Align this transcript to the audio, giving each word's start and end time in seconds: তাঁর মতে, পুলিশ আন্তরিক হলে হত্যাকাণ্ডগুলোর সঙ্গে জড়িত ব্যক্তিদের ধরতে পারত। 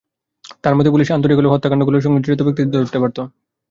তাঁর 0.63 0.77
মতে, 0.77 0.89
পুলিশ 0.93 1.07
আন্তরিক 1.11 1.37
হলে 1.39 1.51
হত্যাকাণ্ডগুলোর 1.53 2.03
সঙ্গে 2.05 2.23
জড়িত 2.25 2.41
ব্যক্তিদের 2.43 2.73
ধরতে 2.75 2.97
পারত। 3.01 3.17